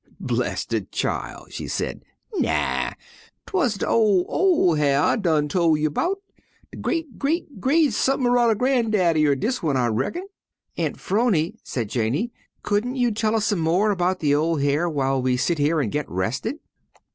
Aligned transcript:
"Bless 0.19 0.65
de 0.65 0.81
chil'!" 0.81 1.45
said 1.67 2.01
she. 2.33 2.41
"Naw, 2.41 2.89
'twuz 3.45 3.75
de 3.77 3.85
ol', 3.87 4.25
ol' 4.27 4.75
Hyar' 4.75 4.99
I 5.09 5.15
done 5.15 5.47
tol' 5.47 5.77
you 5.77 5.91
'bout, 5.91 6.19
de 6.71 6.77
gre't 6.79 7.19
gre't 7.19 7.59
gre't 7.61 7.93
sump'n 7.93 8.31
ru'rr 8.31 8.55
grandaddy 8.57 9.23
er 9.27 9.35
dis 9.35 9.61
one, 9.61 9.77
I 9.77 9.85
reckon." 9.89 10.25
"Aunt 10.75 10.99
'Phrony," 10.99 11.53
said 11.63 11.87
Janey, 11.89 12.31
"couldn't 12.63 12.95
you 12.95 13.11
tell 13.11 13.35
us 13.35 13.45
some 13.45 13.59
more 13.59 13.91
about 13.91 14.21
the 14.21 14.33
old 14.33 14.63
hare 14.63 14.89
while 14.89 15.21
we 15.21 15.37
sit 15.37 15.59
here 15.59 15.79
and 15.79 15.91
get 15.91 16.09
rested?" 16.09 16.55